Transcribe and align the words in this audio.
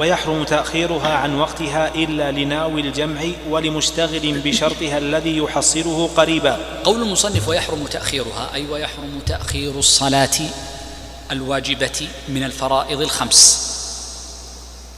ويحرم 0.00 0.44
تأخيرها 0.44 1.14
عن 1.14 1.38
وقتها 1.38 1.94
إلا 1.94 2.32
لناوي 2.32 2.80
الجمع 2.80 3.20
ولمشتغل 3.48 4.40
بشرطها 4.40 4.98
الذي 4.98 5.36
يحصله 5.36 6.10
قريبا. 6.16 6.80
قول 6.84 7.02
المصنف 7.02 7.48
ويحرم 7.48 7.86
تأخيرها 7.86 8.54
أي 8.54 8.66
ويحرم 8.66 9.20
تأخير 9.26 9.78
الصلاة 9.78 10.30
الواجبة 11.30 12.08
من 12.28 12.44
الفرائض 12.44 13.00
الخمس. 13.00 13.70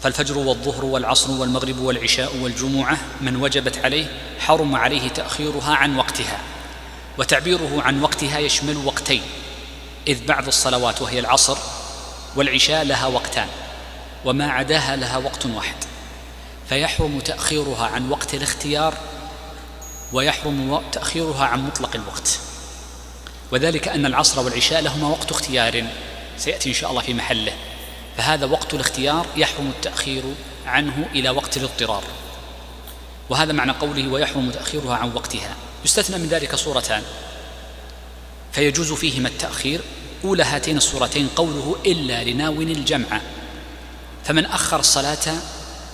فالفجر 0.03 0.39
والظهر 0.39 0.85
والعصر 0.85 1.31
والمغرب 1.31 1.79
والعشاء 1.79 2.37
والجمعة 2.37 2.99
من 3.21 3.37
وجبت 3.37 3.79
عليه 3.85 4.07
حرم 4.39 4.77
عليه 4.77 5.09
تأخيرها 5.09 5.75
عن 5.75 5.97
وقتها. 5.97 6.39
وتعبيره 7.19 7.83
عن 7.83 8.03
وقتها 8.03 8.39
يشمل 8.39 8.77
وقتين 8.77 9.23
إذ 10.09 10.27
بعض 10.27 10.47
الصلوات 10.47 11.03
وهي 11.03 11.19
العصر 11.19 11.59
والعشاء 12.37 12.85
لها 12.85 13.07
وقتان. 13.07 13.49
وما 14.25 14.51
عداها 14.51 14.97
لها 14.97 15.17
وقت 15.17 15.47
واحد. 15.47 15.77
فيحرم 16.69 17.21
تأخيرها 17.21 17.87
عن 17.87 18.11
وقت 18.11 18.35
الاختيار 18.35 18.95
ويحرم 20.13 20.83
تأخيرها 20.93 21.45
عن 21.45 21.67
مطلق 21.67 21.95
الوقت. 21.95 22.39
وذلك 23.53 23.89
أن 23.89 24.07
العصر 24.07 24.41
والعشاء 24.41 24.81
لهما 24.81 25.09
وقت 25.09 25.31
اختيار. 25.31 25.87
سيأتي 26.39 26.69
إن 26.69 26.75
شاء 26.75 26.91
الله 26.91 27.03
في 27.03 27.15
محله. 27.15 27.53
فهذا 28.17 28.47
وقت 28.47 28.75
الاختيار 28.75 29.27
يحرم 29.37 29.73
التأخير 29.77 30.23
عنه 30.67 31.09
إلى 31.15 31.31
وقت 31.31 31.57
الاضطرار. 31.57 32.03
وهذا 33.31 33.53
معنى 33.53 33.73
قوله 33.73 34.09
ويحرم 34.09 34.51
تأخيرها 34.51 34.95
عن 34.95 35.13
وقتها. 35.15 35.57
يستثنى 35.85 36.19
من 36.19 36.29
ذلك 36.29 36.55
صورتان. 36.55 37.03
فيجوز 38.53 38.93
فيهما 38.93 39.29
التأخير. 39.29 39.81
أولى 40.25 40.43
هاتين 40.43 40.77
الصورتين 40.77 41.29
قوله 41.37 41.77
إلا 41.87 42.25
لناو 42.25 42.53
الجمع. 42.53 43.21
فمن 44.27 44.45
أخر 44.45 44.81
الصلاة 44.81 45.35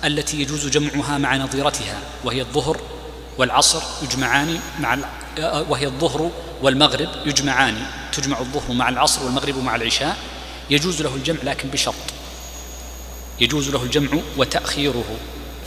التي 0.05 0.41
يجوز 0.41 0.67
جمعها 0.67 1.19
مع 1.19 1.37
نظيرتها 1.37 1.99
وهي 2.25 2.41
الظهر 2.41 2.81
والعصر 3.39 3.83
يجمعان 4.03 4.61
مع 4.81 4.99
وهي 5.69 5.87
الظهر 5.87 6.31
والمغرب 6.63 7.09
يجمعان 7.27 7.87
تجمع 8.13 8.41
الظهر 8.41 8.73
مع 8.73 8.89
العصر 8.89 9.25
والمغرب 9.25 9.59
مع 9.59 9.77
العشاء 9.77 10.17
يجوز 10.71 11.03
له 11.03 11.15
الجمع 11.15 11.39
لكن 11.43 11.69
بشرط. 11.69 11.95
يجوز 13.41 13.69
له 13.71 13.83
الجمع 13.83 14.09
وتأخيره 14.37 15.17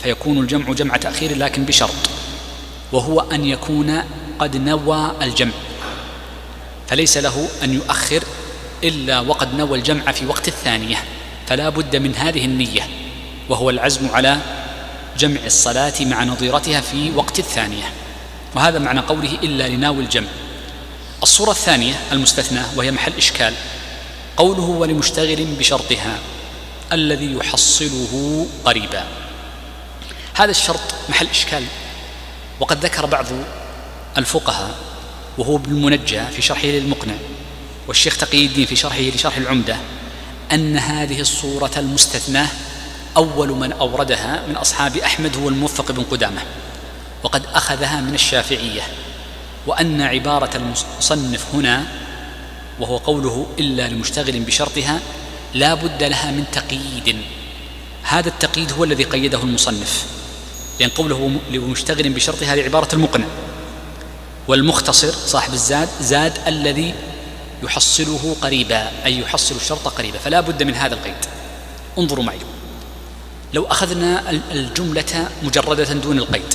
فيكون 0.03 0.39
الجمع 0.39 0.73
جمع 0.73 0.97
تأخير 0.97 1.37
لكن 1.37 1.65
بشرط 1.65 2.09
وهو 2.91 3.19
أن 3.19 3.45
يكون 3.45 4.03
قد 4.39 4.57
نوى 4.57 5.11
الجمع. 5.21 5.53
فليس 6.87 7.17
له 7.17 7.47
أن 7.63 7.73
يؤخر 7.73 8.23
إلا 8.83 9.19
وقد 9.19 9.55
نوى 9.55 9.77
الجمع 9.77 10.11
في 10.11 10.25
وقت 10.25 10.47
الثانية. 10.47 11.03
فلا 11.47 11.69
بد 11.69 11.95
من 11.95 12.15
هذه 12.15 12.45
النية 12.45 12.89
وهو 13.49 13.69
العزم 13.69 14.09
على 14.09 14.37
جمع 15.17 15.39
الصلاة 15.45 15.93
مع 16.01 16.23
نظيرتها 16.23 16.81
في 16.81 17.11
وقت 17.15 17.39
الثانية. 17.39 17.93
وهذا 18.55 18.79
معنى 18.79 18.99
قوله 18.99 19.31
إلا 19.43 19.67
لناوي 19.67 20.03
الجمع. 20.03 20.27
الصورة 21.23 21.51
الثانية 21.51 21.93
المستثناة 22.11 22.65
وهي 22.75 22.91
محل 22.91 23.13
إشكال 23.17 23.53
قوله 24.37 24.63
ولمشتغل 24.63 25.45
بشرطها 25.45 26.19
الذي 26.91 27.33
يحصله 27.33 28.47
قريبا. 28.65 29.03
هذا 30.33 30.51
الشرط 30.51 30.81
محل 31.09 31.27
إشكال 31.27 31.63
وقد 32.59 32.85
ذكر 32.85 33.05
بعض 33.05 33.25
الفقهاء 34.17 34.75
وهو 35.37 35.55
ابن 35.55 35.71
المنجى 35.71 36.21
في 36.35 36.41
شرحه 36.41 36.67
للمقنع 36.67 37.13
والشيخ 37.87 38.17
تقي 38.17 38.45
الدين 38.45 38.65
في 38.65 38.75
شرحه 38.75 39.01
لشرح 39.01 39.37
العمدة 39.37 39.77
أن 40.51 40.77
هذه 40.77 41.21
الصورة 41.21 41.71
المستثناة 41.77 42.47
أول 43.17 43.49
من 43.49 43.71
أوردها 43.71 44.43
من 44.47 44.55
أصحاب 44.55 44.97
أحمد 44.97 45.37
هو 45.37 45.49
الموفق 45.49 45.91
بن 45.91 46.03
قدامة 46.03 46.41
وقد 47.23 47.45
أخذها 47.53 48.01
من 48.01 48.13
الشافعية 48.13 48.81
وأن 49.67 50.01
عبارة 50.01 50.57
المصنف 50.57 51.45
هنا 51.53 51.85
وهو 52.79 52.97
قوله 52.97 53.47
إلا 53.59 53.87
لمشتغل 53.87 54.39
بشرطها 54.39 54.99
لا 55.53 55.73
بد 55.73 56.03
لها 56.03 56.31
من 56.31 56.43
تقييد. 56.51 57.17
هذا 58.03 58.29
التقييد 58.29 58.71
هو 58.71 58.83
الذي 58.83 59.03
قيده 59.03 59.43
المصنف 59.43 60.05
لأن 60.79 60.89
قوله 60.89 61.39
لمشتغل 61.51 62.09
بشرطها 62.09 62.53
هذه 62.53 62.63
عبارة 62.63 62.95
المقنع. 62.95 63.25
والمختصر 64.47 65.11
صاحب 65.11 65.53
الزاد 65.53 65.89
زاد 66.01 66.33
الذي 66.47 66.93
يحصله 67.63 68.35
قريبا 68.41 68.91
أي 69.05 69.19
يحصل 69.19 69.55
الشرط 69.55 69.87
قريبا 69.87 70.17
فلا 70.17 70.41
بد 70.41 70.63
من 70.63 70.75
هذا 70.75 70.93
القيد. 70.93 71.25
انظروا 71.97 72.23
معي. 72.23 72.39
لو 73.53 73.65
أخذنا 73.65 74.29
الجملة 74.29 75.29
مجردة 75.43 75.93
دون 75.93 76.17
القيد. 76.17 76.53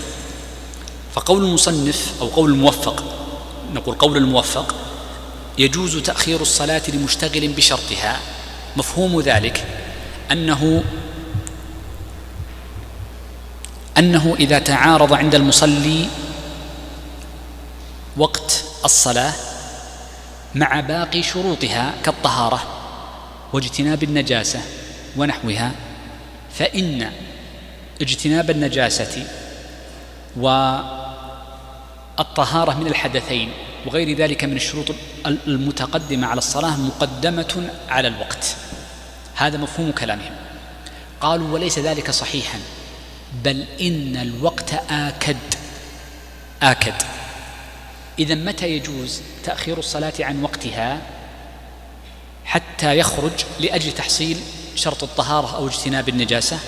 فقول 1.14 1.44
المصنف 1.44 2.12
أو 2.20 2.26
قول 2.26 2.50
الموفق 2.50 3.04
نقول 3.74 3.94
قول 3.94 4.16
الموفق 4.16 4.74
يجوز 5.58 5.96
تأخير 5.96 6.40
الصلاة 6.40 6.82
لمشتغل 6.88 7.48
بشرطها. 7.48 8.20
مفهوم 8.76 9.20
ذلك 9.20 9.66
أنه 10.32 10.84
أنه 13.98 14.36
إذا 14.40 14.58
تعارض 14.58 15.12
عند 15.12 15.34
المصلي 15.34 16.08
وقت 18.16 18.64
الصلاة 18.84 19.32
مع 20.54 20.80
باقي 20.80 21.22
شروطها 21.22 21.94
كالطهارة 22.04 22.62
واجتناب 23.52 24.02
النجاسة 24.02 24.60
ونحوها 25.16 25.72
فإن 26.58 27.10
اجتناب 28.02 28.50
النجاسة 28.50 29.26
والطهارة 32.18 32.74
من 32.74 32.86
الحدثين 32.86 33.52
وغير 33.86 34.16
ذلك 34.16 34.44
من 34.44 34.56
الشروط 34.56 34.86
المتقدمة 35.26 36.26
على 36.26 36.38
الصلاة 36.38 36.76
مقدمة 36.76 37.70
على 37.88 38.08
الوقت. 38.08 38.56
هذا 39.34 39.58
مفهوم 39.58 39.92
كلامهم. 39.92 40.32
قالوا 41.20 41.54
وليس 41.54 41.78
ذلك 41.78 42.10
صحيحا 42.10 42.58
بل 43.44 43.64
إن 43.80 44.16
الوقت 44.16 44.74
آكد. 44.90 45.36
آكد. 46.62 46.94
إذا 48.20 48.34
متى 48.34 48.70
يجوز 48.70 49.22
تأخير 49.44 49.78
الصلاة 49.78 50.12
عن 50.20 50.42
وقتها 50.42 51.02
حتى 52.44 52.98
يخرج 52.98 53.32
لأجل 53.60 53.92
تحصيل 53.92 54.36
شرط 54.74 55.02
الطهارة 55.02 55.56
أو 55.56 55.66
اجتناب 55.66 56.08
النجاسة؟ 56.08 56.58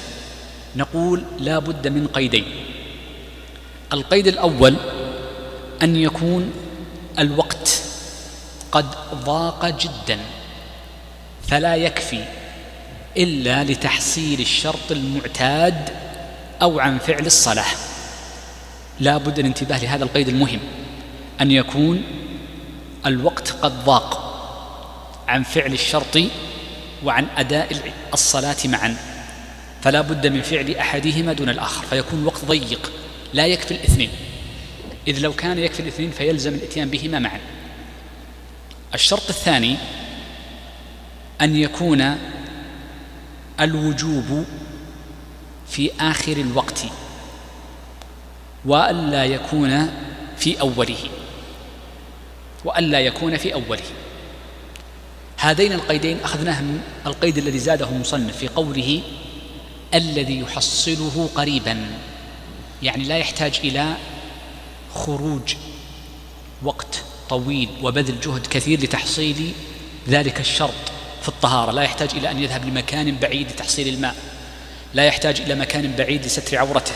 نقول 0.77 1.25
لا 1.39 1.59
بد 1.59 1.89
من 1.89 2.07
قيدين. 2.07 2.45
القيد 3.93 4.27
الأول 4.27 4.77
أن 5.83 5.97
يكون 5.97 6.53
الوقت 7.19 7.83
قد 8.73 8.87
ضاق 9.15 9.67
جدا 9.67 10.19
فلا 11.49 11.77
يكفي 11.77 12.25
إلا 13.17 13.65
لتحصيل 13.65 14.41
الشرط 14.41 14.91
المعتاد 14.91 15.91
أو 16.63 16.81
عن 16.81 16.99
فعل 16.99 17.27
الصلاة. 17.27 17.75
لا 19.01 19.17
بد 19.19 19.39
الانتباه 19.39 19.79
لهذا 19.79 20.05
القيد 20.05 20.29
المهم. 20.29 20.61
أن 21.43 21.51
يكون 21.51 22.03
الوقت 23.07 23.51
قد 23.51 23.85
ضاق 23.85 24.23
عن 25.29 25.43
فعل 25.43 25.73
الشرط 25.73 26.19
وعن 27.05 27.27
أداء 27.37 27.93
الصلاة 28.13 28.57
معا. 28.65 28.97
فلا 29.83 30.01
بد 30.01 30.27
من 30.27 30.43
فعل 30.43 30.75
أحدهما 30.75 31.33
دون 31.33 31.49
الآخر 31.49 31.85
فيكون 31.85 32.21
الوقت 32.21 32.45
ضيق 32.45 32.93
لا 33.33 33.47
يكفي 33.47 33.75
الاثنين. 33.75 34.11
إذ 35.09 35.19
لو 35.19 35.33
كان 35.33 35.59
يكفي 35.59 35.81
الاثنين 35.81 36.11
فيلزم 36.11 36.55
الإتيان 36.55 36.89
بهما 36.89 37.19
معا. 37.19 37.41
الشرط 38.95 39.29
الثاني 39.29 39.77
أن 41.41 41.57
يكون 41.57 42.19
الوجوب 43.61 44.45
في 45.69 45.91
آخر 46.01 46.33
الوقت 46.33 46.85
وألا 48.65 49.25
يكون 49.25 49.91
في 50.39 50.61
أوله. 50.61 51.22
وألا 52.65 53.01
يكون 53.01 53.37
في 53.37 53.55
أوله. 53.55 53.83
هذين 55.39 55.73
القيدين 55.73 56.21
أخذناه 56.25 56.61
من 56.61 56.81
القيد 57.07 57.39
الذي 57.39 57.59
زاده 57.59 57.89
المصنف 57.89 58.37
في 58.37 58.49
قوله 58.49 59.03
الذي 59.95 60.41
يحصله 60.41 61.29
قريبا 61.35 61.87
يعني 62.83 63.05
لا 63.05 63.19
يحتاج 63.19 63.61
إلى 63.65 63.97
خروج 64.95 65.55
وقت 66.63 67.03
طويل 67.29 67.69
وبذل 67.83 68.21
جهد 68.21 68.47
كثير 68.47 68.81
لتحصيل 68.81 69.53
ذلك 70.09 70.41
الشرط 70.41 70.93
في 71.23 71.29
الطهارة. 71.29 71.73
لا 71.73 71.83
يحتاج 71.83 72.11
إلى 72.15 72.31
أن 72.31 72.39
يذهب 72.39 72.65
لمكان 72.65 73.17
بعيد 73.17 73.51
لتحصيل 73.51 73.89
الماء. 73.89 74.15
لا 74.95 75.05
يحتاج 75.05 75.41
إلى 75.41 75.55
مكان 75.55 75.95
بعيد 75.99 76.25
لستر 76.25 76.59
عورته 76.59 76.95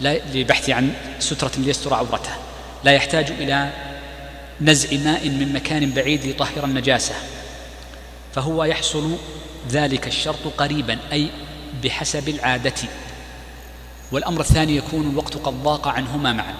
لا 0.00 0.18
لبحث 0.34 0.70
عن 0.70 0.94
سترة 1.18 1.52
ليستر 1.58 1.94
عورته. 1.94 2.30
لا 2.84 2.92
يحتاج 2.92 3.30
إلى 3.30 3.72
نزع 4.62 4.96
ماء 4.96 5.28
من 5.28 5.52
مكان 5.52 5.90
بعيد 5.90 6.24
ليطهر 6.24 6.64
النجاسة. 6.64 7.14
فهو 8.34 8.64
يحصل 8.64 9.16
ذلك 9.70 10.06
الشرط 10.06 10.46
قريبا 10.58 10.98
أي 11.12 11.30
بحسب 11.84 12.28
العادة. 12.28 12.88
والأمر 14.12 14.40
الثاني 14.40 14.76
يكون 14.76 15.10
الوقت 15.10 15.36
قد 15.36 15.62
ضاق 15.62 15.88
عنهما 15.88 16.32
معا. 16.32 16.54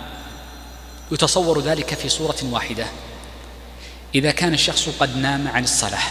يتصور 1.12 1.60
ذلك 1.60 1.94
في 1.94 2.08
صورة 2.08 2.36
واحدة. 2.42 2.86
إذا 4.14 4.30
كان 4.30 4.54
الشخص 4.54 4.88
قد 5.00 5.16
نام 5.16 5.48
عن 5.48 5.64
الصلاة 5.64 6.02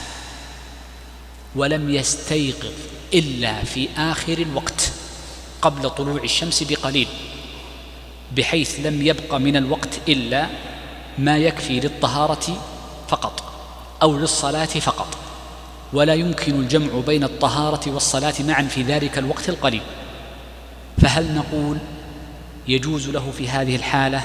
ولم 1.56 1.90
يستيقظ 1.90 2.74
إلا 3.14 3.64
في 3.64 3.88
آخر 3.98 4.38
الوقت 4.38 4.92
قبل 5.62 5.90
طلوع 5.90 6.24
الشمس 6.24 6.64
بقليل 6.64 7.08
بحيث 8.38 8.80
لم 8.80 9.08
يبق 9.08 9.36
من 9.36 9.56
الوقت 9.56 10.00
إلا 10.10 10.48
ما 11.18 11.38
يكفي 11.38 11.80
للطهارة 11.80 12.58
فقط 13.08 13.44
أو 14.02 14.18
للصلاة 14.18 14.66
فقط 14.66 15.18
ولا 15.94 16.14
يمكن 16.14 16.60
الجمع 16.60 17.00
بين 17.08 17.24
الطهارة 17.24 17.92
والصلاة 17.92 18.34
معا 18.40 18.64
في 18.64 18.82
ذلك 18.82 19.18
الوقت 19.18 19.50
القليل. 19.50 19.82
فهل 21.02 21.36
نقول 21.36 21.78
يجوز 22.68 23.10
له 23.10 23.32
في 23.38 23.50
هذه 23.50 23.76
الحالة 23.76 24.24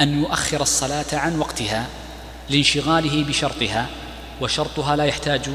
أن 0.00 0.22
يؤخر 0.22 0.60
الصلاة 0.60 1.06
عن 1.12 1.38
وقتها 1.38 1.86
لانشغاله 2.50 3.24
بشرطها 3.24 3.86
وشرطها 4.40 4.96
لا 4.96 5.04
يحتاج 5.04 5.50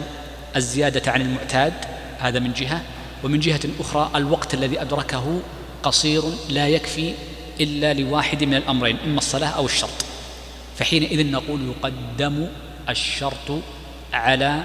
الزيادة 0.55 1.11
عن 1.11 1.21
المعتاد؟ 1.21 1.73
هذا 2.19 2.39
من 2.39 2.53
جهة. 2.53 2.81
ومن 3.23 3.39
جهة 3.39 3.61
أخرى 3.79 4.11
الوقت 4.15 4.53
الذي 4.53 4.81
أدركه 4.81 5.39
قصير 5.83 6.23
لا 6.49 6.67
يكفي 6.67 7.13
إلا 7.61 7.93
لواحد 7.93 8.43
من 8.43 8.53
الأمرين 8.53 8.97
إما 9.05 9.17
الصلاة 9.17 9.49
أو 9.49 9.65
الشرط. 9.65 10.05
فحينئذ 10.77 11.31
نقول 11.31 11.61
يقدم 11.67 12.47
الشرط 12.89 13.61
على 14.13 14.63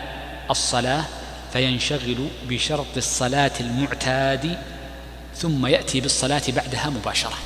الصلاة 0.50 1.04
فينشغل 1.52 2.28
بشرط 2.48 2.96
الصلاة 2.96 3.52
المعتاد 3.60 4.58
ثم 5.36 5.66
يأتي 5.66 6.00
بالصلاة 6.00 6.42
بعدها 6.48 6.90
مباشرة. 6.90 7.38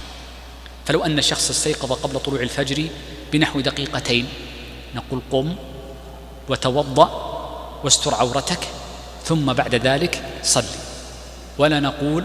فلو 0.86 1.04
أن 1.04 1.18
الشخص 1.18 1.50
استيقظ 1.50 1.92
قبل 1.92 2.20
طلوع 2.20 2.40
الفجر 2.40 2.88
بنحو 3.32 3.60
دقيقتين 3.60 4.28
نقول 4.94 5.20
قم 5.30 5.54
وتوضأ 6.48 7.32
واستر 7.84 8.14
عورتك 8.14 8.68
ثم 9.24 9.52
بعد 9.52 9.74
ذلك 9.74 10.22
صلي. 10.42 10.64
ولا 11.58 11.80
نقول 11.80 12.24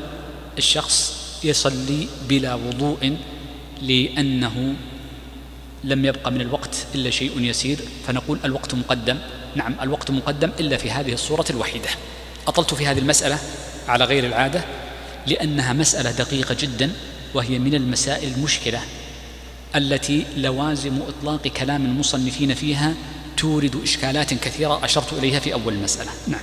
الشخص 0.57 1.18
يصلي 1.44 2.07
بلا 2.30 2.56
وضوء 2.56 3.18
لأنه 3.81 4.75
لم 5.88 6.06
يبق 6.06 6.28
من 6.28 6.42
الوقت 6.42 6.75
إلا 6.95 7.10
شيء 7.10 7.42
يسير 7.42 7.78
فنقول 8.07 8.39
الوقت 8.45 8.75
مقدم. 8.75 9.18
نعم 9.56 9.75
الوقت 9.81 10.12
مقدم 10.12 10.51
إلا 10.60 10.78
في 10.78 10.92
هذه 10.92 11.13
الصورة 11.13 11.45
الوحيدة. 11.50 11.89
أطلت 12.48 12.74
في 12.74 12.88
هذه 12.88 13.00
المسألة 13.00 13.39
على 13.88 14.06
غير 14.06 14.25
العادة 14.25 14.63
لأنها 15.28 15.74
مسألة 15.74 16.12
دقيقة 16.12 16.56
جدا 16.60 16.92
وهي 17.34 17.60
من 17.60 17.75
المسائل 17.75 18.34
المشكلة 18.34 18.81
التي 19.75 20.25
لوازم 20.38 21.00
إطلاق 21.01 21.48
كلام 21.48 21.86
المصنفين 21.86 22.54
فيها 22.54 22.94
تورد 23.38 23.75
إشكالات 23.84 24.34
كثيرة 24.34 24.86
أشرت 24.86 25.13
إليها 25.13 25.39
في 25.39 25.54
أول 25.54 25.74
المسألة 25.74 26.12
نعم. 26.28 26.42